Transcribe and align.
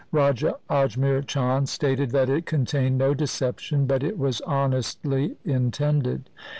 Raja 0.11 0.55
Ajmer 0.67 1.21
Chand 1.27 1.69
stated 1.69 2.09
that 2.09 2.27
it 2.27 2.47
contained 2.47 2.97
no 2.97 3.13
deception, 3.13 3.85
but 3.85 4.01
was 4.17 4.41
honestly 4.47 5.35
intended. 5.45 6.27